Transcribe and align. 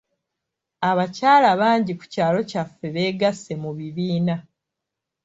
Abakyala 0.89 1.49
bangi 1.61 1.93
ku 1.99 2.05
kyalo 2.13 2.39
kyaffe 2.49 2.85
beegasse 2.95 3.51
mu 3.63 3.71
bibiina. 3.77 4.35